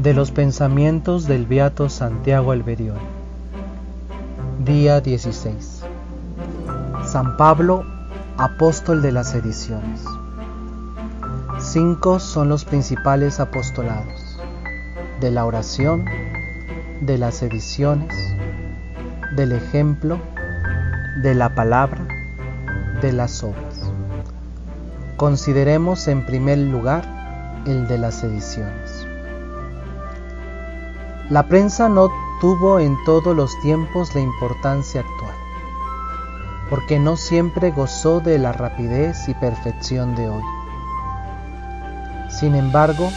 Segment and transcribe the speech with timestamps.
[0.00, 2.96] De los pensamientos del Beato Santiago Alberión.
[4.64, 5.82] Día 16.
[7.04, 7.84] San Pablo,
[8.38, 10.02] apóstol de las ediciones.
[11.58, 14.38] Cinco son los principales apostolados.
[15.20, 16.06] De la oración,
[17.02, 18.16] de las ediciones,
[19.36, 20.18] del ejemplo,
[21.22, 22.08] de la palabra,
[23.02, 23.92] de las obras.
[25.18, 27.04] Consideremos en primer lugar
[27.66, 29.09] el de las ediciones.
[31.30, 35.36] La prensa no tuvo en todos los tiempos la importancia actual,
[36.68, 40.42] porque no siempre gozó de la rapidez y perfección de hoy.
[42.28, 43.12] Sin embargo,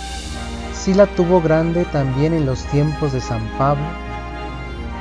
[0.74, 3.88] sí la tuvo grande también en los tiempos de San Pablo,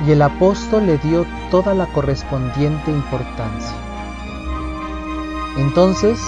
[0.07, 3.77] y el apóstol le dio toda la correspondiente importancia.
[5.57, 6.19] Entonces,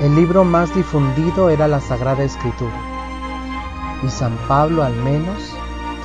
[0.00, 2.80] el libro más difundido era la Sagrada Escritura,
[4.02, 5.54] y San Pablo al menos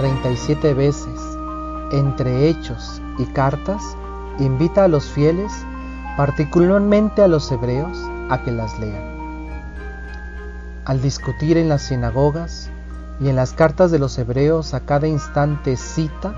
[0.01, 1.37] 37 veces,
[1.91, 3.95] entre hechos y cartas,
[4.39, 5.51] invita a los fieles,
[6.17, 7.99] particularmente a los hebreos,
[8.31, 9.03] a que las lean.
[10.85, 12.71] Al discutir en las sinagogas
[13.19, 16.33] y en las cartas de los hebreos a cada instante cita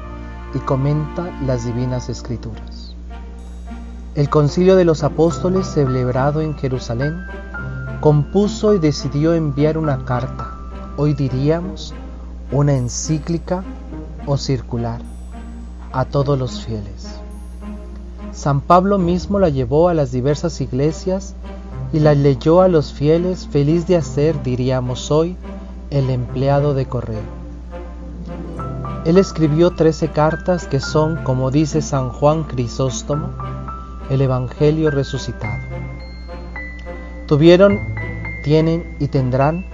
[0.53, 2.97] y comenta las divinas escrituras.
[4.15, 7.15] El concilio de los apóstoles celebrado en Jerusalén
[8.01, 10.51] compuso y decidió enviar una carta,
[10.97, 11.95] hoy diríamos
[12.51, 13.63] una encíclica
[14.25, 15.01] o circular
[15.91, 17.19] a todos los fieles.
[18.31, 21.35] San Pablo mismo la llevó a las diversas iglesias
[21.93, 25.37] y la leyó a los fieles feliz de hacer, diríamos hoy,
[25.91, 27.21] el empleado de correo.
[29.05, 33.29] Él escribió trece cartas que son, como dice San Juan Crisóstomo,
[34.09, 35.61] el Evangelio resucitado.
[37.27, 37.77] Tuvieron,
[38.43, 39.65] tienen y tendrán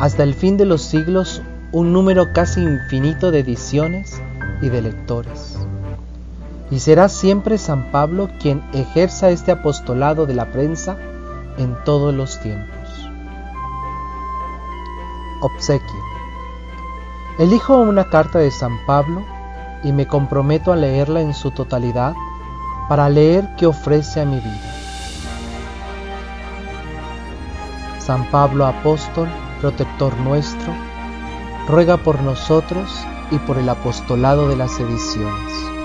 [0.00, 1.42] hasta el fin de los siglos
[1.76, 4.22] un número casi infinito de ediciones
[4.62, 5.58] y de lectores.
[6.70, 10.96] Y será siempre San Pablo quien ejerza este apostolado de la prensa
[11.58, 13.10] en todos los tiempos.
[15.42, 16.00] Obsequio.
[17.38, 19.22] Elijo una carta de San Pablo
[19.84, 22.14] y me comprometo a leerla en su totalidad
[22.88, 24.72] para leer qué ofrece a mi vida.
[27.98, 29.28] San Pablo Apóstol,
[29.60, 30.85] protector nuestro,
[31.66, 32.88] ruega por nosotros
[33.30, 35.75] y por el apostolado de las ediciones.